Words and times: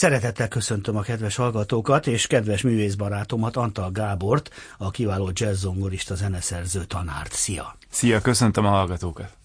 Szeretettel 0.00 0.48
köszöntöm 0.48 0.96
a 0.96 1.00
kedves 1.00 1.36
hallgatókat 1.36 2.06
és 2.06 2.26
kedves 2.26 2.62
művészbarátomat, 2.62 3.56
Antal 3.56 3.90
Gábort, 3.90 4.50
a 4.78 4.90
kiváló 4.90 5.30
jazzzongorista 5.34 6.14
zeneszerző 6.14 6.84
tanárt. 6.84 7.32
Szia! 7.32 7.76
Szia, 7.90 8.20
köszöntöm 8.20 8.64
a 8.64 8.68
hallgatókat! 8.68 9.36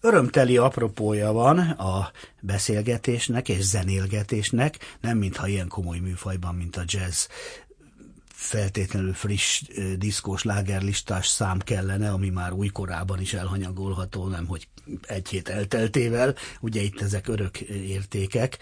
Örömteli 0.00 0.56
apropója 0.56 1.32
van 1.32 1.58
a 1.58 2.10
beszélgetésnek 2.40 3.48
és 3.48 3.62
zenélgetésnek, 3.62 4.96
nem 5.00 5.18
mintha 5.18 5.46
ilyen 5.46 5.68
komoly 5.68 5.98
műfajban, 5.98 6.54
mint 6.54 6.76
a 6.76 6.82
jazz 6.86 7.26
feltétlenül 8.36 9.14
friss 9.14 9.62
diszkós 9.98 10.42
lágerlistás 10.42 11.26
szám 11.26 11.58
kellene, 11.58 12.10
ami 12.10 12.28
már 12.28 12.52
újkorában 12.52 13.20
is 13.20 13.32
elhanyagolható, 13.34 14.26
nem 14.26 14.46
hogy 14.46 14.68
egy 15.02 15.28
hét 15.28 15.48
elteltével, 15.48 16.34
ugye 16.60 16.80
itt 16.80 17.00
ezek 17.00 17.28
örök 17.28 17.60
értékek, 17.60 18.58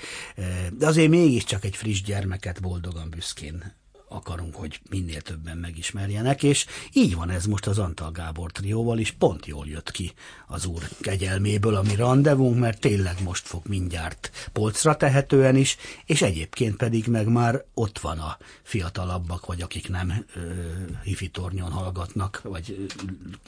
de 0.79 0.87
azért 0.87 1.11
mégiscsak 1.11 1.65
egy 1.65 1.77
friss 1.77 2.03
gyermeket 2.03 2.61
boldogan 2.61 3.11
büszkén 3.11 3.75
akarunk, 4.15 4.55
hogy 4.55 4.81
minél 4.91 5.21
többen 5.21 5.57
megismerjenek, 5.57 6.43
és 6.43 6.67
így 6.93 7.15
van 7.15 7.31
ez 7.31 7.45
most 7.45 7.67
az 7.67 7.79
Antal 7.79 8.11
Gábor 8.11 8.53
trióval 8.53 8.99
is, 8.99 9.11
pont 9.11 9.47
jól 9.47 9.67
jött 9.67 9.91
ki 9.91 10.13
az 10.47 10.65
úr 10.67 10.83
kegyelméből 11.01 11.75
a 11.75 11.83
mi 11.83 11.95
rendezvunk, 11.95 12.59
mert 12.59 12.81
tényleg 12.81 13.23
most 13.23 13.47
fog 13.47 13.63
mindjárt 13.67 14.51
polcra 14.53 14.97
tehetően 14.97 15.57
is, 15.57 15.77
és 16.05 16.23
egyébként 16.23 16.77
pedig 16.77 17.07
meg 17.07 17.29
már 17.29 17.65
ott 17.75 17.99
van 17.99 18.19
a 18.19 18.39
fiatalabbak, 18.63 19.47
vagy 19.47 19.63
akik 19.63 19.89
nem 19.89 20.25
ö, 20.35 20.41
hifi 21.03 21.29
tornyon 21.29 21.71
hallgatnak, 21.71 22.41
vagy 22.43 22.89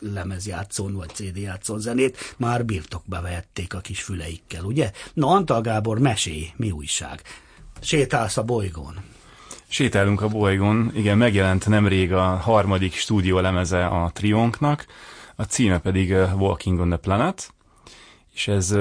lemezjátszón, 0.01 0.95
vagy 0.95 1.11
CD 1.15 1.37
játszón 1.37 1.81
zenét, 1.81 2.35
már 2.37 2.65
birtokba 2.65 3.21
vehették 3.21 3.75
a 3.75 3.81
kis 3.81 4.03
füleikkel, 4.03 4.65
ugye? 4.65 4.91
Na, 5.15 5.27
Antal 5.27 5.61
Gábor, 5.61 5.99
mesé, 5.99 6.53
mi 6.57 6.71
újság? 6.71 7.23
Sétálsz 7.81 8.37
a 8.37 8.43
bolygón. 8.43 9.15
Sétálunk 9.69 10.21
a 10.21 10.29
bolygón, 10.29 10.91
igen, 10.95 11.19
megjelent 11.19 11.69
nemrég 11.69 12.13
a 12.13 12.37
harmadik 12.37 12.95
stúdiólemeze 12.95 13.87
a 13.87 14.11
Trionknak, 14.13 14.87
a 15.37 15.43
címe 15.43 15.79
pedig 15.79 16.11
Walking 16.39 16.81
on 16.81 16.89
the 16.89 16.97
Planet, 16.99 17.55
és 18.35 18.49
ez 18.49 18.75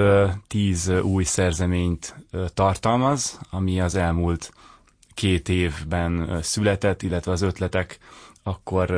tíz 0.48 0.90
új 0.90 1.24
szerzeményt 1.24 2.16
tartalmaz, 2.54 3.40
ami 3.50 3.82
az 3.82 3.96
elmúlt 3.96 4.54
két 5.14 5.50
évben 5.50 6.40
született, 6.42 7.02
illetve 7.02 7.32
az 7.32 7.42
ötletek 7.42 7.98
akkor 8.44 8.90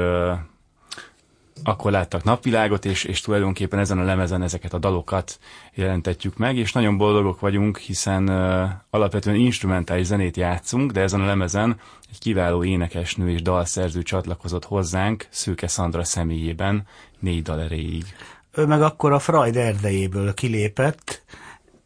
akkor 1.64 1.92
láttak 1.92 2.24
napvilágot, 2.24 2.86
és, 2.86 3.04
és 3.04 3.22
tulajdonképpen 3.22 3.80
ezen 3.80 4.00
a 4.00 4.04
lemezen 4.04 4.42
ezeket 4.42 4.74
a 4.74 4.78
dalokat 4.78 5.40
jelentetjük 5.74 6.38
meg, 6.38 6.58
és 6.58 6.72
nagyon 6.72 6.98
boldogok 6.98 7.40
vagyunk, 7.40 7.78
hiszen 7.78 8.30
uh, 8.30 8.70
alapvetően 8.90 9.36
instrumentális 9.36 10.06
zenét 10.06 10.38
játszunk, 10.38 10.92
de 10.92 11.02
ezen 11.02 11.22
a 11.22 11.26
lemezen 11.26 11.80
egy 12.12 12.20
kiváló 12.20 12.64
énekesnő 12.64 13.30
és 13.30 13.42
dalszerző 13.42 14.04
csatlakozott 14.04 14.66
hozzánk 14.66 15.28
Szőke 15.30 15.68
Szandra 15.68 16.04
személyében 16.04 16.88
négy 17.20 17.42
dal 17.42 17.62
erejéig. 17.62 18.06
Ő 18.54 18.66
meg 18.66 18.82
akkor 18.82 19.12
a 19.12 19.20
Freud 19.20 19.56
erdejéből 19.56 20.34
kilépett, 20.34 21.24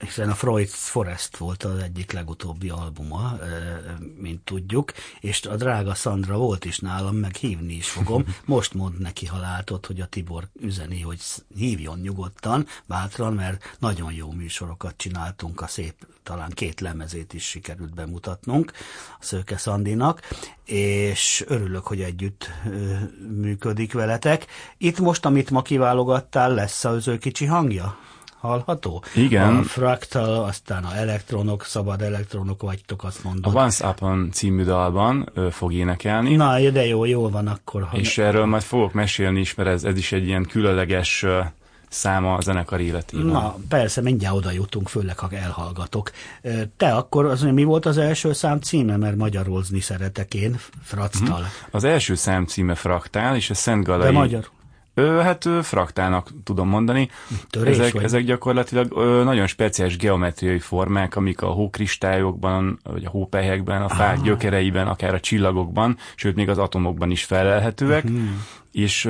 hiszen 0.01 0.30
a 0.30 0.36
Freud's 0.36 0.74
Forest 0.74 1.38
volt 1.38 1.63
az 1.63 1.77
egyik 1.77 2.12
legutóbbi 2.12 2.69
albuma, 2.69 3.38
mint 4.15 4.42
tudjuk, 4.42 4.92
és 5.19 5.45
a 5.45 5.56
drága 5.56 5.94
Sandra 5.94 6.38
volt 6.38 6.65
is 6.65 6.80
nálam, 6.80 7.15
meg 7.15 7.36
hívni 7.36 7.74
is 7.74 7.89
fogom. 7.89 8.25
Most 8.45 8.74
mond 8.74 9.00
neki, 9.00 9.25
ha 9.25 9.39
látod, 9.39 9.86
hogy 9.86 10.01
a 10.01 10.06
Tibor 10.06 10.48
üzeni, 10.59 11.01
hogy 11.01 11.19
hívjon 11.56 12.00
nyugodtan, 12.00 12.68
bátran, 12.86 13.33
mert 13.33 13.75
nagyon 13.80 14.13
jó 14.13 14.31
műsorokat 14.31 14.94
csináltunk, 14.98 15.62
a 15.62 15.68
szép, 15.68 16.07
talán 16.24 16.50
két 16.50 16.80
lemezét 16.80 17.33
is 17.33 17.44
sikerült 17.44 17.94
bemutatnunk 17.94 18.71
a 19.19 19.24
Szőke 19.24 19.57
Szandinak, 19.57 20.21
és 20.65 21.44
örülök, 21.47 21.88
hogy 21.88 22.01
együtt 22.01 22.50
működik 23.38 23.94
veletek. 23.94 24.45
Itt 24.77 25.00
most, 25.00 25.25
amit 25.25 25.50
ma 25.50 25.62
kiválogattál, 25.62 26.54
lesz 26.54 26.86
az 26.86 27.07
ő 27.07 27.18
kicsi 27.18 27.45
hangja? 27.45 27.97
Hallható? 28.41 29.03
Igen. 29.15 29.55
A 29.55 29.63
fraktal, 29.63 30.43
aztán 30.43 30.83
a 30.83 30.95
elektronok, 30.95 31.63
szabad 31.63 32.01
elektronok 32.01 32.61
vagytok, 32.61 33.03
azt 33.03 33.23
mondod. 33.23 33.55
A 33.55 33.59
Once 33.59 33.88
Upon 33.88 34.29
című 34.31 34.63
dalban 34.63 35.29
ő 35.33 35.49
fog 35.49 35.73
énekelni. 35.73 36.35
Na, 36.35 36.69
de 36.69 36.85
jó, 36.85 37.05
jól 37.05 37.29
van 37.29 37.47
akkor. 37.47 37.83
Ha 37.83 37.97
és 37.97 38.15
ne... 38.15 38.23
erről 38.23 38.45
majd 38.45 38.63
fogok 38.63 38.93
mesélni 38.93 39.39
is, 39.39 39.55
mert 39.55 39.69
ez, 39.69 39.83
ez 39.83 39.97
is 39.97 40.11
egy 40.11 40.25
ilyen 40.25 40.45
különleges 40.45 41.25
száma 41.89 42.33
a 42.33 42.41
zenekar 42.41 42.79
életében. 42.79 43.25
Na, 43.25 43.55
persze, 43.69 44.01
mindjárt 44.01 44.35
oda 44.35 44.51
jutunk, 44.51 44.87
főleg, 44.87 45.19
ha 45.19 45.29
elhallgatok. 45.31 46.11
Te 46.77 46.94
akkor, 46.94 47.25
az, 47.25 47.41
mi 47.41 47.63
volt 47.63 47.85
az 47.85 47.97
első 47.97 48.33
szám 48.33 48.59
címe, 48.59 48.97
mert 48.97 49.15
magyarolzni 49.15 49.79
szeretek 49.79 50.33
én, 50.33 50.59
Fractal. 50.83 51.37
Hmm. 51.37 51.45
Az 51.71 51.83
első 51.83 52.15
szám 52.15 52.45
címe 52.45 52.75
Fraktál, 52.75 53.35
és 53.35 53.49
a 53.49 53.53
Szent 53.53 53.85
Galai... 53.85 54.05
De 54.05 54.11
magyar. 54.11 54.49
Hát 55.21 55.50
fraktálnak 55.62 56.30
tudom 56.44 56.68
mondani. 56.68 57.09
Törés 57.50 57.77
ezek, 57.77 57.94
vagy? 57.94 58.03
ezek 58.03 58.24
gyakorlatilag 58.24 58.94
nagyon 59.24 59.48
speciális 59.48 59.98
geometriai 59.98 60.59
formák, 60.59 61.15
amik 61.15 61.42
a 61.42 61.48
hókristályokban, 61.48 62.80
vagy 62.83 63.06
a 63.06 63.09
hópelyhekben, 63.09 63.81
a 63.81 63.89
fák 63.89 64.18
ah. 64.18 64.24
gyökereiben, 64.24 64.88
akár 64.88 65.13
a 65.13 65.19
csillagokban, 65.19 65.98
sőt 66.15 66.36
még 66.36 66.50
az 66.50 66.57
atomokban 66.57 67.12
is 67.12 67.24
felelhetőek. 67.24 68.03
Uh-huh 68.03 68.30
és 68.71 69.06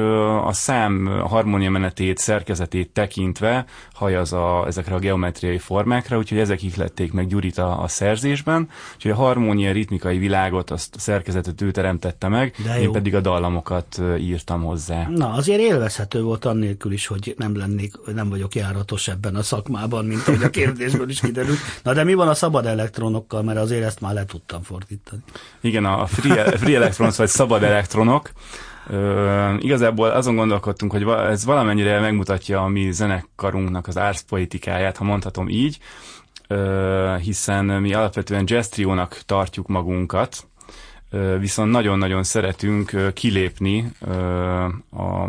a 0.46 0.54
szám 0.54 1.06
harmóniamenetét, 1.06 2.18
szerkezetét 2.18 2.90
tekintve 2.90 3.66
hajaz 3.94 4.34
a, 4.34 4.63
ezekre 4.68 4.96
a 4.96 5.00
geometriai 5.00 5.58
formákra, 5.58 6.18
úgyhogy 6.18 6.38
ezek 6.38 6.63
ihlették 6.63 7.13
meg 7.13 7.28
Gyurit 7.28 7.58
a, 7.58 7.81
a 7.84 7.88
szerzésben, 7.88 8.69
úgyhogy 8.96 9.12
a 9.12 9.16
harmónia 9.16 9.72
ritmikai 9.72 10.18
világot, 10.18 10.72
azt 10.72 10.96
a 10.96 11.00
szerkezetet 11.00 11.62
ő 11.62 11.72
teremtette 11.72 12.28
meg, 12.28 12.56
én 12.80 12.92
pedig 12.92 13.16
a 13.16 13.19
dallamokat 13.22 14.02
írtam 14.19 14.63
hozzá. 14.63 15.08
Na, 15.08 15.31
azért 15.31 15.60
élvezhető 15.60 16.22
volt 16.22 16.46
annélkül 16.46 16.92
is, 16.92 17.08
hogy 17.08 17.34
nem 17.38 17.58
lennék, 17.58 17.94
nem 18.13 18.30
vagyok 18.30 18.56
járatos 18.56 19.08
ebben 19.08 19.36
a 19.36 19.44
szakmában, 19.44 20.06
mint 20.06 20.28
ahogy 20.28 20.44
a 20.44 20.50
kérdésből 20.50 21.10
is 21.10 21.19
kiderült. 21.19 21.60
Na, 21.84 21.94
de 21.94 22.04
mi 22.04 22.13
van 22.13 22.28
a 22.28 22.34
szabad 22.34 22.66
elektronokkal, 22.66 23.44
mert 23.44 23.60
azért 23.60 23.84
ezt 23.84 24.02
már 24.02 24.13
le 24.13 24.25
tudtam 24.25 24.62
fordítani. 24.62 25.22
Igen, 25.62 25.86
a 25.86 26.06
free, 26.06 26.58
free 26.58 26.75
electrons, 26.75 27.18
vagy 27.18 27.28
szabad 27.28 27.63
elektronok, 27.63 28.31
Ö, 28.92 29.54
igazából 29.60 30.10
azon 30.10 30.36
gondolkodtunk, 30.36 30.92
hogy 30.92 31.08
ez 31.08 31.46
valamennyire 31.46 32.00
megmutatja 32.00 32.64
a 32.64 32.68
mi 32.68 32.92
zenekarunknak 32.92 33.88
az 33.88 33.98
árszpolitikáját, 33.98 34.98
ha 34.98 35.04
mondhatom 35.04 35.50
így, 35.50 35.78
ö, 36.48 37.16
hiszen 37.22 37.66
mi 37.66 37.94
alapvetően 37.94 38.44
jazz 38.48 38.68
triónak 38.68 39.22
tartjuk 39.26 39.68
magunkat, 39.68 40.46
viszont 41.40 41.72
nagyon-nagyon 41.72 42.24
szeretünk 42.24 43.14
kilépni 43.14 43.92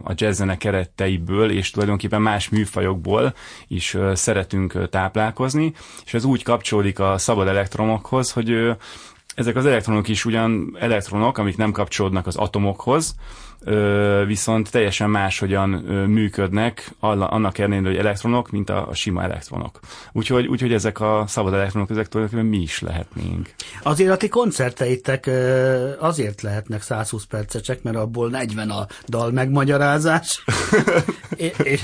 a 0.05 0.13
jazz-zene 0.15 0.57
kereteiből, 0.57 1.51
és 1.51 1.71
tulajdonképpen 1.71 2.23
más 2.23 2.49
műfajokból 2.49 3.35
is 3.69 3.97
szeretünk 4.13 4.89
táplálkozni, 4.89 5.73
és 6.05 6.15
ez 6.15 6.25
úgy 6.25 6.43
kapcsolódik 6.43 6.99
a 6.99 7.19
szabad 7.19 7.49
elektronokhoz, 7.49 8.33
hogy 8.33 8.77
ezek 9.35 9.57
az 9.57 9.67
elektronok 9.67 10.09
is 10.09 10.25
ugyan 10.25 10.77
elektronok, 10.81 11.39
amik 11.39 11.57
nem 11.57 11.73
kapcsolódnak 11.73 12.27
az 12.27 12.37
atomokhoz, 12.37 13.15
viszont 14.27 14.71
teljesen 14.71 15.11
máshogyan 15.11 15.69
működnek, 16.09 16.91
annak 17.01 17.59
ellenére, 17.59 17.87
hogy 17.87 17.97
elektronok, 17.97 18.51
mint 18.51 18.71
a, 18.71 18.89
a 18.89 18.95
sima 18.95 19.23
elektronok. 19.23 19.81
Úgyhogy, 20.13 20.47
úgyhogy 20.47 20.73
ezek 20.73 21.01
a 21.01 21.25
szabad 21.27 21.55
elektronok, 21.55 21.91
ezek 21.91 22.09
tulajdonképpen 22.09 22.51
mi 22.51 22.63
is 22.63 22.81
lehetnénk. 22.81 23.51
Azért 23.83 24.11
a 24.11 24.17
ti 24.17 24.29
koncerteitek 24.29 25.31
azért 25.99 26.43
lehetnek 26.43 26.83
120 26.83 27.25
percesek, 27.25 27.83
mert 27.83 27.97
abból 27.97 28.31
40 28.31 28.71
a 28.71 28.87
dal 29.09 29.31
megmagyarázás. 29.31 30.45
és, 31.37 31.53
és 31.63 31.81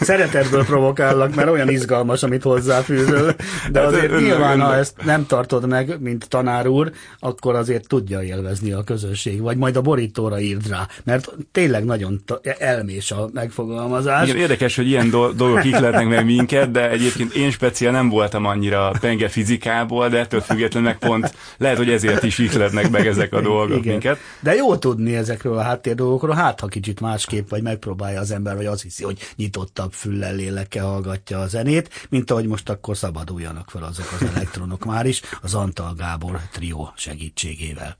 szeretetből 0.00 0.64
provokállak, 0.64 1.34
mert 1.34 1.48
olyan 1.48 1.68
izgalmas, 1.68 2.22
amit 2.22 2.42
hozzáfűzöl, 2.42 3.34
de 3.70 3.80
hát 3.80 3.88
azért 3.88 4.20
nyilván, 4.20 4.60
ha 4.60 4.74
ezt 4.74 5.04
nem 5.04 5.26
tartod 5.26 5.68
meg, 5.68 6.00
mint 6.00 6.28
tanár 6.28 6.66
úr, 6.66 6.92
akkor 7.18 7.54
azért 7.54 7.88
tudja 7.88 8.22
élvezni 8.22 8.72
a 8.72 8.84
közönség, 8.84 9.40
vagy 9.40 9.56
majd 9.56 9.76
a 9.76 9.80
borítóra 9.80 10.40
írd 10.40 10.68
rá 10.68 10.88
mert 11.04 11.32
tényleg 11.52 11.84
nagyon 11.84 12.22
elmés 12.58 13.10
a 13.10 13.28
megfogalmazás. 13.32 14.28
Igen, 14.28 14.40
érdekes, 14.40 14.76
hogy 14.76 14.86
ilyen 14.86 15.10
do- 15.10 15.36
dolgok 15.36 15.64
ihletnek 15.64 16.08
meg 16.08 16.24
minket, 16.24 16.70
de 16.70 16.90
egyébként 16.90 17.34
én 17.34 17.50
speciál 17.50 17.92
nem 17.92 18.08
voltam 18.08 18.44
annyira 18.44 18.92
penge 19.00 19.28
fizikából, 19.28 20.08
de 20.08 20.18
ettől 20.18 20.40
függetlenül 20.40 20.88
meg 20.88 20.98
pont 20.98 21.34
lehet, 21.58 21.76
hogy 21.76 21.90
ezért 21.90 22.22
is 22.22 22.38
ihletnek 22.38 22.90
meg 22.90 23.06
ezek 23.06 23.32
a 23.32 23.40
dolgok 23.40 23.78
Igen. 23.78 23.92
minket. 23.92 24.18
De 24.40 24.54
jó 24.54 24.76
tudni 24.76 25.16
ezekről 25.16 25.58
a 25.58 25.62
háttér 25.62 25.94
dolgokról, 25.94 26.34
hát 26.34 26.60
ha 26.60 26.66
kicsit 26.66 27.00
másképp, 27.00 27.48
vagy 27.48 27.62
megpróbálja 27.62 28.20
az 28.20 28.30
ember, 28.30 28.56
vagy 28.56 28.66
azt 28.66 28.82
hiszi, 28.82 29.04
hogy 29.04 29.18
nyitottabb 29.36 29.92
füllel, 29.92 30.34
lélekkel 30.34 30.84
hallgatja 30.84 31.38
a 31.38 31.46
zenét, 31.46 32.06
mint 32.08 32.30
ahogy 32.30 32.46
most 32.46 32.68
akkor 32.68 32.96
szabaduljanak 32.96 33.70
fel 33.70 33.82
azok 33.82 34.06
az 34.20 34.28
elektronok 34.34 34.84
már 34.84 35.06
is, 35.06 35.20
az 35.42 35.54
Antal 35.54 35.94
Gábor 35.94 36.40
trió 36.52 36.92
segítségével. 36.96 37.96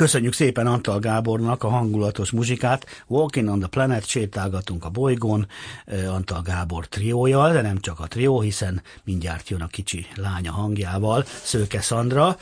Köszönjük 0.00 0.32
szépen 0.32 0.66
Antal 0.66 0.98
Gábornak 0.98 1.64
a 1.64 1.68
hangulatos 1.68 2.30
muzsikát. 2.30 3.04
Walking 3.06 3.48
on 3.48 3.58
the 3.58 3.68
Planet, 3.68 4.06
sétálgatunk 4.06 4.84
a 4.84 4.88
bolygón 4.88 5.46
Antal 6.08 6.42
Gábor 6.42 6.88
triójal, 6.88 7.52
de 7.52 7.60
nem 7.60 7.78
csak 7.78 8.00
a 8.00 8.06
trió, 8.06 8.40
hiszen 8.40 8.82
mindjárt 9.04 9.48
jön 9.48 9.60
a 9.60 9.66
kicsi 9.66 10.06
lánya 10.16 10.52
hangjával, 10.52 11.24
Szőke 11.42 11.80
Szandra. 11.80 12.38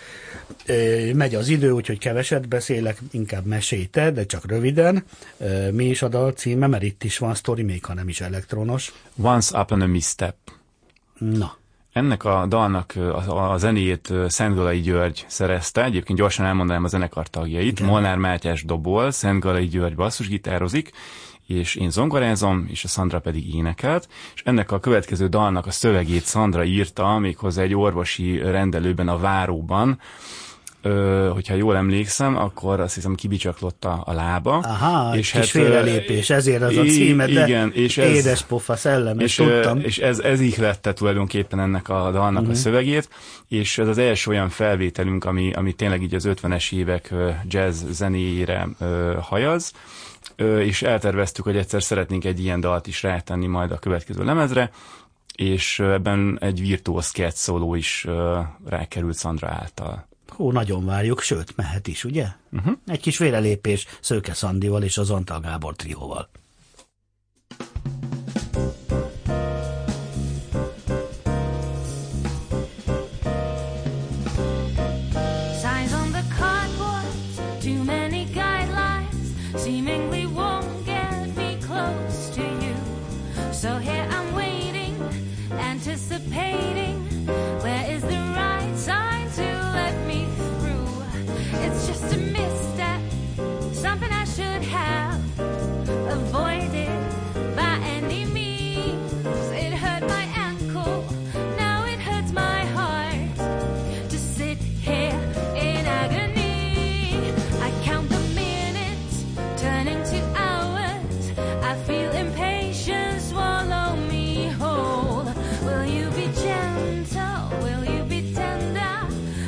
Megy 1.12 1.35
az 1.35 1.49
idő, 1.49 1.71
úgyhogy 1.71 1.99
keveset 1.99 2.49
beszélek, 2.49 3.00
inkább 3.11 3.45
meséte, 3.45 4.11
de 4.11 4.27
csak 4.27 4.47
röviden. 4.47 5.05
Mi 5.71 5.85
is 5.85 6.03
a 6.03 6.09
dal 6.09 6.33
címe, 6.33 6.67
mert 6.67 6.83
itt 6.83 7.05
is 7.05 7.19
van 7.19 7.35
sztori, 7.35 7.62
még 7.62 7.85
ha 7.85 7.95
nem 7.95 8.09
is 8.09 8.21
elektronos. 8.21 8.93
Once 9.17 9.61
Upon 9.61 9.81
a 9.81 9.87
Misstep. 9.87 10.37
Na. 11.19 11.57
Ennek 11.92 12.25
a 12.25 12.47
dalnak 12.47 12.92
a, 12.97 13.52
a 13.52 13.57
zenéjét 13.57 14.12
Szentgalai 14.28 14.80
György 14.80 15.25
szerezte, 15.28 15.85
egyébként 15.85 16.18
gyorsan 16.18 16.47
elmondanám 16.47 16.85
a 16.85 16.88
zenekar 16.88 17.28
tagjait. 17.28 17.78
Igen. 17.78 17.90
Molnár 17.90 18.16
Mátyás 18.16 18.64
dobol, 18.64 19.11
Szentgalai 19.11 19.66
György 19.66 19.95
basszusgitározik, 19.95 20.90
és 21.47 21.75
én 21.75 21.90
zongorázom, 21.90 22.66
és 22.71 22.85
a 22.85 22.88
Szandra 22.88 23.21
pedig 23.21 23.54
énekelt, 23.54 24.09
és 24.35 24.42
ennek 24.45 24.71
a 24.73 24.80
következő 24.80 25.26
dalnak 25.26 25.66
a 25.66 25.71
szövegét 25.71 26.25
Szandra 26.25 26.64
írta, 26.64 27.18
méghozzá 27.18 27.62
egy 27.62 27.75
orvosi 27.75 28.38
rendelőben 28.38 29.09
a 29.09 29.18
Váróban, 29.18 30.00
ö, 30.82 31.28
hogyha 31.32 31.54
jól 31.54 31.76
emlékszem, 31.76 32.37
akkor 32.37 32.80
azt 32.80 32.94
hiszem 32.94 33.14
kibicsaklotta 33.14 33.92
a 33.92 34.12
lába. 34.12 34.56
Aha, 34.56 35.16
és 35.16 35.30
kis 35.30 35.40
hát, 35.40 35.47
félrelépés, 35.47 36.30
ezért 36.30 36.62
az 36.62 36.76
a 36.76 36.82
címe, 36.82 37.26
de 37.26 37.47
igen, 37.47 37.73
és 37.75 37.99
ez, 37.99 38.11
édes 38.11 38.42
pofa 38.42 38.76
szellem, 38.76 39.20
és, 39.20 39.35
tudtam. 39.35 39.80
És 39.80 39.99
ez, 39.99 40.18
ez 40.18 40.40
ihlette 40.40 40.92
tulajdonképpen 40.92 41.61
ennek 41.61 41.88
a 41.88 42.11
dalnak 42.11 42.30
uh-huh. 42.30 42.38
a 42.38 42.40
mhm. 42.40 42.52
szövegét, 42.52 43.08
és 43.49 43.78
ez 43.78 43.88
az 43.88 43.99
első 43.99 44.30
olyan 44.30 44.49
felvételünk, 44.49 45.25
ami, 45.25 45.52
ami 45.52 45.73
tényleg 45.73 46.02
így 46.02 46.14
az 46.14 46.28
50-es 46.28 46.73
évek 46.73 47.14
jazz 47.49 47.85
zenéjére 47.90 48.68
hajaz, 49.20 49.73
és 50.58 50.82
elterveztük, 50.82 51.44
hogy 51.44 51.56
egyszer 51.56 51.82
szeretnénk 51.82 52.25
egy 52.25 52.40
ilyen 52.40 52.61
dalt 52.61 52.87
is 52.87 53.02
rátenni 53.02 53.47
majd 53.47 53.70
a 53.70 53.78
következő 53.78 54.25
lemezre, 54.25 54.70
és 55.35 55.78
ebben 55.78 56.38
egy 56.40 56.61
virtuóz 56.61 57.12
szóló 57.28 57.75
is 57.75 58.06
rákerült 58.66 59.16
Szandra 59.16 59.49
által. 59.49 60.08
Hú, 60.37 60.50
nagyon 60.50 60.85
várjuk, 60.85 61.20
sőt, 61.20 61.56
mehet 61.56 61.87
is, 61.87 62.04
ugye? 62.04 62.26
Uh-huh. 62.52 62.76
Egy 62.87 63.00
kis 63.00 63.18
vérelépés 63.18 63.87
Szőke 64.00 64.35
Szandival 64.35 64.82
és 64.82 64.99
az 64.99 65.11
Antal 65.11 65.40
Gábor 65.40 65.76
trióval. 65.76 66.28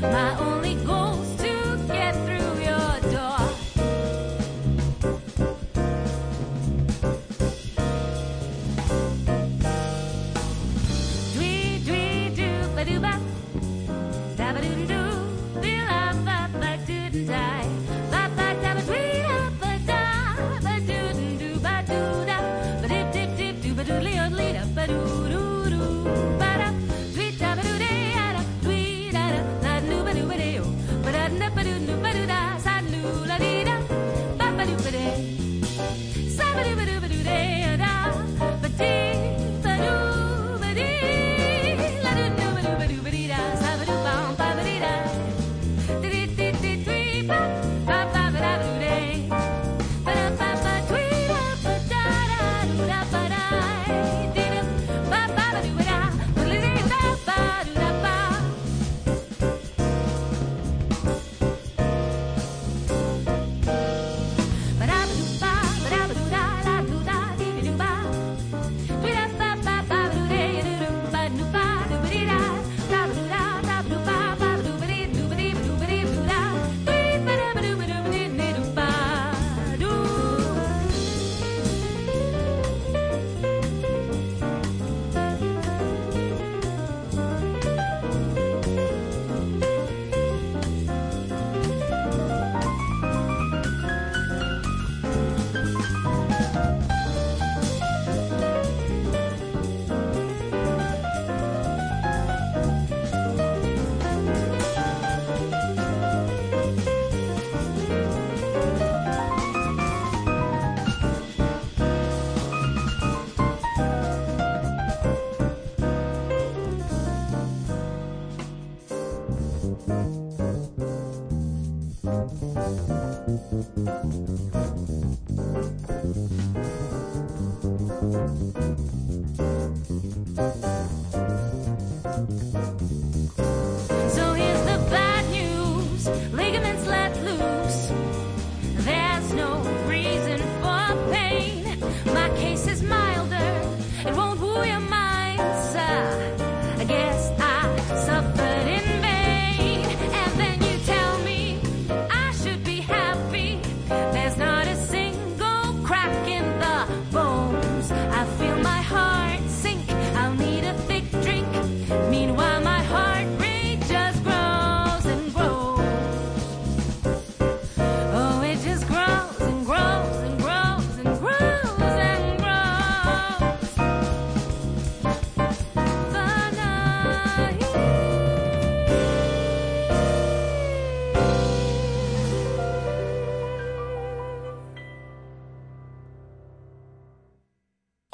马。 0.00 0.49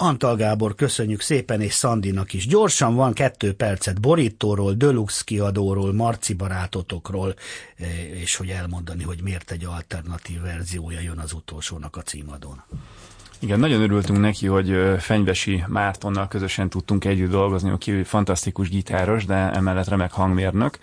Antal 0.06 0.36
Gábor, 0.36 0.74
köszönjük 0.74 1.20
szépen, 1.20 1.60
és 1.60 1.72
Szandinak 1.72 2.32
is. 2.32 2.46
Gyorsan 2.46 2.94
van 2.94 3.12
kettő 3.12 3.54
percet 3.54 4.00
Borítóról, 4.00 4.72
Deluxe 4.72 5.22
kiadóról, 5.24 5.92
Marci 5.92 6.34
barátotokról, 6.34 7.34
eh, 7.76 7.88
és 8.20 8.36
hogy 8.36 8.48
elmondani, 8.48 9.02
hogy 9.02 9.18
miért 9.22 9.50
egy 9.50 9.64
alternatív 9.64 10.40
verziója 10.40 11.00
jön 11.00 11.18
az 11.18 11.32
utolsónak 11.32 11.96
a 11.96 12.02
címadón. 12.02 12.64
Igen, 13.38 13.58
nagyon 13.58 13.82
örültünk 13.82 14.20
neki, 14.20 14.46
hogy 14.46 14.76
Fenyvesi 14.98 15.64
Mártonnal 15.66 16.28
közösen 16.28 16.68
tudtunk 16.68 17.04
együtt 17.04 17.30
dolgozni, 17.30 17.70
aki 17.70 18.02
fantasztikus 18.02 18.68
gitáros, 18.68 19.24
de 19.24 19.34
emellett 19.34 19.88
remek 19.88 20.12
hangmérnök, 20.12 20.78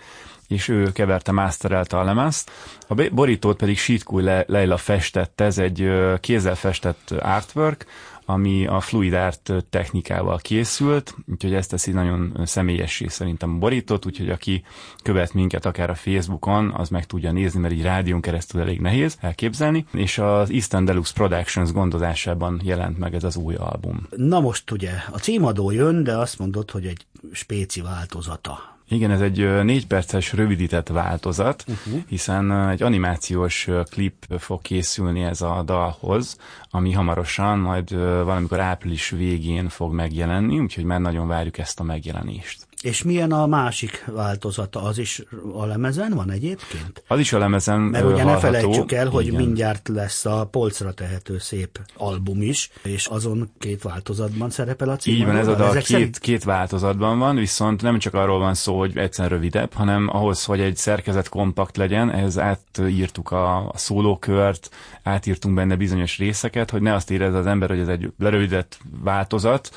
és 0.48 0.68
ő 0.68 0.92
keverte, 0.92 1.32
masterelte 1.32 1.98
a 1.98 2.04
lemezt. 2.04 2.50
A 2.88 2.94
borítót 2.94 3.56
pedig 3.56 3.78
Sítkúj 3.78 4.22
Leila 4.46 4.76
festett, 4.76 5.40
ez 5.40 5.58
egy 5.58 5.90
kézzel 6.20 6.54
festett 6.54 7.10
artwork, 7.10 7.86
ami 8.24 8.66
a 8.66 8.80
fluid 8.80 9.12
art 9.12 9.52
technikával 9.70 10.38
készült, 10.38 11.14
úgyhogy 11.26 11.54
ezt 11.54 11.70
teszi 11.70 11.90
nagyon 11.90 12.40
személyessé 12.44 13.06
szerintem 13.06 13.54
a 13.54 13.58
borítót, 13.58 14.06
úgyhogy 14.06 14.30
aki 14.30 14.64
követ 15.02 15.34
minket 15.34 15.66
akár 15.66 15.90
a 15.90 15.94
Facebookon, 15.94 16.72
az 16.76 16.88
meg 16.88 17.06
tudja 17.06 17.32
nézni, 17.32 17.60
mert 17.60 17.74
így 17.74 17.82
rádión 17.82 18.20
keresztül 18.20 18.60
elég 18.60 18.80
nehéz 18.80 19.16
elképzelni, 19.20 19.86
és 19.92 20.18
az 20.18 20.50
Eastern 20.50 20.84
Deluxe 20.84 21.12
Productions 21.14 21.72
gondozásában 21.72 22.60
jelent 22.64 22.98
meg 22.98 23.14
ez 23.14 23.24
az 23.24 23.36
új 23.36 23.54
album. 23.54 24.06
Na 24.16 24.40
most 24.40 24.70
ugye 24.70 24.90
a 25.12 25.18
címadó 25.18 25.70
jön, 25.70 26.02
de 26.02 26.16
azt 26.16 26.38
mondod, 26.38 26.70
hogy 26.70 26.86
egy 26.86 27.06
spéci 27.32 27.80
változata 27.80 28.73
igen, 28.94 29.10
ez 29.10 29.20
egy 29.20 29.62
négy 29.64 29.86
perces 29.86 30.32
rövidített 30.32 30.88
változat, 30.88 31.64
uh-huh. 31.68 32.02
hiszen 32.08 32.68
egy 32.68 32.82
animációs 32.82 33.68
klip 33.90 34.26
fog 34.38 34.62
készülni 34.62 35.22
ez 35.22 35.40
a 35.40 35.62
dalhoz, 35.62 36.36
ami 36.70 36.92
hamarosan 36.92 37.58
majd 37.58 37.94
valamikor 38.24 38.60
április 38.60 39.10
végén 39.10 39.68
fog 39.68 39.92
megjelenni, 39.92 40.58
úgyhogy 40.58 40.84
már 40.84 41.00
nagyon 41.00 41.26
várjuk 41.28 41.58
ezt 41.58 41.80
a 41.80 41.82
megjelenést. 41.82 42.66
És 42.84 43.02
milyen 43.02 43.32
a 43.32 43.46
másik 43.46 44.04
változata? 44.06 44.82
Az 44.82 44.98
is 44.98 45.22
a 45.52 45.64
lemezen 45.64 46.12
van 46.14 46.30
egyébként? 46.30 47.02
Az 47.06 47.18
is 47.18 47.32
a 47.32 47.38
lemezen 47.38 47.80
Mert 47.80 48.04
ugye 48.04 48.22
hallható. 48.22 48.30
ne 48.30 48.58
felejtsük 48.58 48.92
el, 48.92 49.08
hogy 49.08 49.26
Igen. 49.26 49.40
mindjárt 49.40 49.88
lesz 49.88 50.24
a 50.24 50.48
polcra 50.50 50.92
tehető 50.92 51.38
szép 51.38 51.80
album 51.96 52.42
is, 52.42 52.70
és 52.82 53.06
azon 53.06 53.50
két 53.58 53.82
változatban 53.82 54.50
szerepel 54.50 54.88
a 54.88 54.96
cím. 54.96 55.14
Így 55.14 55.24
van, 55.24 55.36
ez 55.36 55.46
a 55.46 55.54
dal 55.54 55.72
két, 55.72 55.84
szerint... 55.84 56.18
két 56.18 56.44
változatban 56.44 57.18
van, 57.18 57.36
viszont 57.36 57.82
nem 57.82 57.98
csak 57.98 58.14
arról 58.14 58.38
van 58.38 58.54
szó, 58.54 58.78
hogy 58.78 58.96
egyszer 58.96 59.30
rövidebb, 59.30 59.72
hanem 59.72 60.08
ahhoz, 60.12 60.44
hogy 60.44 60.60
egy 60.60 60.76
szerkezet 60.76 61.28
kompakt 61.28 61.76
legyen, 61.76 62.10
ehhez 62.10 62.38
átírtuk 62.38 63.30
a, 63.30 63.56
a 63.56 63.72
szólókört, 63.78 64.70
átírtunk 65.02 65.54
benne 65.54 65.76
bizonyos 65.76 66.18
részeket, 66.18 66.70
hogy 66.70 66.82
ne 66.82 66.94
azt 66.94 67.10
érezze 67.10 67.38
az 67.38 67.46
ember, 67.46 67.68
hogy 67.68 67.78
ez 67.78 67.88
egy 67.88 68.12
lerövidett 68.18 68.78
változat, 69.02 69.70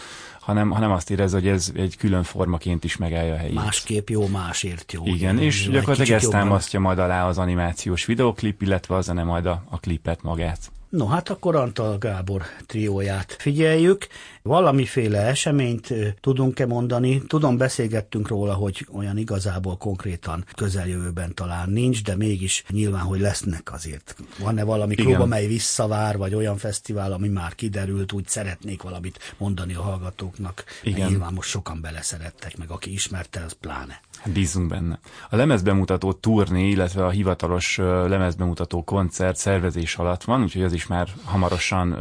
hanem, 0.48 0.70
hanem 0.70 0.92
azt 0.92 1.10
érez, 1.10 1.32
hogy 1.32 1.48
ez 1.48 1.72
egy 1.76 1.98
külön 1.98 2.24
formaként 2.24 2.84
is 2.84 2.98
megállja 2.98 3.34
a 3.34 3.38
helyét. 3.38 3.54
Másképp 3.54 4.10
jó, 4.10 4.28
másért 4.28 4.92
jó. 4.92 5.06
Igen, 5.06 5.40
és 5.40 5.70
gyakorlatilag 5.70 6.22
ezt 6.22 6.30
támasztja 6.30 6.80
majd 6.80 7.00
alá 7.00 7.28
az 7.28 7.38
animációs 7.38 8.06
videoklip, 8.06 8.62
illetve 8.62 8.96
a 8.96 9.02
zene 9.02 9.24
majd 9.24 9.46
a, 9.46 9.64
a 9.70 9.80
klipet 9.80 10.22
magát. 10.22 10.72
No, 10.90 11.06
hát 11.06 11.30
akkor 11.30 11.56
Antal 11.56 11.98
Gábor 11.98 12.42
trióját 12.66 13.36
figyeljük. 13.40 14.08
Valamiféle 14.42 15.20
eseményt 15.20 15.94
tudunk-e 16.22 16.66
mondani? 16.66 17.22
Tudom, 17.22 17.58
beszélgettünk 17.58 18.28
róla, 18.28 18.54
hogy 18.54 18.88
olyan 18.92 19.18
igazából 19.18 19.78
konkrétan 19.78 20.46
közeljövőben 20.56 21.34
talán 21.34 21.70
nincs, 21.70 22.04
de 22.04 22.16
mégis 22.16 22.64
nyilván, 22.70 23.02
hogy 23.02 23.20
lesznek 23.20 23.74
azért. 23.74 24.16
Van-e 24.40 24.64
valami 24.64 24.94
Igen. 24.94 25.06
klub, 25.06 25.22
amely 25.22 25.48
visszavár, 25.48 26.18
vagy 26.18 26.36
olyan 26.36 26.58
fesztivál, 26.58 27.12
ami 27.12 27.28
már 27.28 27.56
kiderült, 27.56 28.12
úgy 28.12 28.28
szeretnék 28.28 28.82
valamit 28.82 29.36
mondani 29.38 29.74
a 29.74 29.82
hallgatóknak. 29.82 30.64
Igen. 30.84 31.10
Nyilván 31.10 31.34
most 31.34 31.50
sokan 31.50 31.82
beleszerettek, 31.82 32.58
meg 32.58 32.70
aki 32.70 32.92
ismerte, 32.92 33.44
az 33.46 33.54
pláne. 33.60 34.02
Hát 34.20 34.34
bízunk 34.34 34.68
benne. 34.68 35.00
A 35.30 35.36
lemezbemutató 35.36 36.14
turné, 36.14 36.70
illetve 36.70 37.06
a 37.06 37.10
hivatalos 37.10 37.78
lemezbemutató 37.78 38.84
koncert 38.84 39.36
szervezés 39.36 39.96
alatt 39.96 40.24
van, 40.24 40.42
úgyhogy 40.42 40.64
az 40.64 40.74
is 40.74 40.88
már 40.88 41.08
hamarosan 41.24 41.98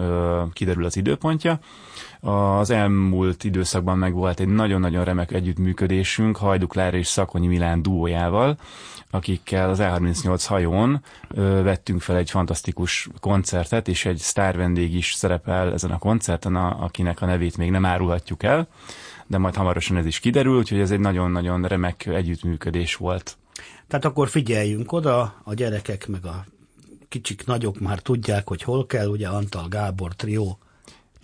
kiderül 0.52 0.84
az 0.84 0.96
időpontja. 0.96 1.58
Az 2.20 2.70
elmúlt 2.70 3.44
időszakban 3.44 3.98
meg 3.98 4.12
volt 4.12 4.40
egy 4.40 4.48
nagyon-nagyon 4.48 5.04
remek 5.04 5.32
együttműködésünk 5.32 6.36
Hajduk 6.36 6.74
Lára 6.74 6.96
és 6.96 7.06
Szakonyi 7.06 7.46
Milán 7.46 7.82
duójával, 7.82 8.58
akikkel 9.16 9.70
az 9.70 9.78
E38 9.82 10.44
hajón 10.46 11.02
ö, 11.28 11.62
vettünk 11.62 12.00
fel 12.00 12.16
egy 12.16 12.30
fantasztikus 12.30 13.08
koncertet, 13.20 13.88
és 13.88 14.04
egy 14.04 14.18
sztár 14.18 14.56
vendég 14.56 14.94
is 14.94 15.12
szerepel 15.12 15.72
ezen 15.72 15.90
a 15.90 15.98
koncerten, 15.98 16.56
a, 16.56 16.84
akinek 16.84 17.22
a 17.22 17.26
nevét 17.26 17.56
még 17.56 17.70
nem 17.70 17.84
árulhatjuk 17.84 18.42
el 18.42 18.68
de 19.26 19.38
majd 19.38 19.54
hamarosan 19.54 19.96
ez 19.96 20.06
is 20.06 20.20
kiderül, 20.20 20.56
úgyhogy 20.56 20.80
ez 20.80 20.90
egy 20.90 21.00
nagyon-nagyon 21.00 21.62
remek 21.62 22.06
együttműködés 22.06 22.96
volt. 22.96 23.36
Tehát 23.88 24.04
akkor 24.04 24.28
figyeljünk 24.28 24.92
oda, 24.92 25.40
a 25.44 25.54
gyerekek 25.54 26.06
meg 26.06 26.24
a 26.24 26.44
kicsik, 27.08 27.46
nagyok 27.46 27.80
már 27.80 27.98
tudják, 27.98 28.48
hogy 28.48 28.62
hol 28.62 28.86
kell, 28.86 29.06
ugye 29.06 29.28
Antal 29.28 29.68
Gábor 29.68 30.14
trió 30.14 30.58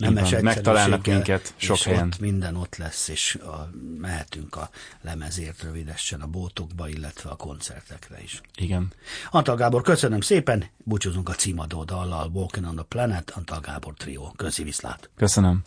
nemes 0.09 0.29
Megtalálnak 0.41 1.05
minket 1.05 1.53
sok 1.55 1.77
és 1.77 1.83
helyen. 1.83 2.07
Ott 2.07 2.19
minden 2.19 2.55
ott 2.55 2.75
lesz, 2.75 3.07
és 3.07 3.35
a, 3.35 3.69
mehetünk 3.99 4.55
a 4.55 4.69
lemezért 5.01 5.63
rövidesen 5.63 6.21
a 6.21 6.27
bótokba, 6.27 6.87
illetve 6.87 7.29
a 7.29 7.35
koncertekre 7.35 8.21
is. 8.21 8.41
Igen. 8.55 8.91
Antal 9.31 9.55
Gábor, 9.55 9.81
köszönöm 9.81 10.21
szépen, 10.21 10.65
búcsúzunk 10.77 11.29
a 11.29 11.33
címadó 11.33 11.83
dallal, 11.83 12.29
Walking 12.33 12.65
on 12.65 12.75
the 12.75 12.85
Planet, 12.87 13.29
Antal 13.29 13.59
Gábor 13.59 13.93
trió. 13.93 14.33
Köszi 14.35 14.63
viszlát. 14.63 15.09
Köszönöm. 15.15 15.63